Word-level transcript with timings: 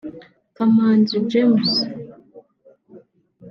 Kamanzi 0.55 1.15
James 1.29 1.73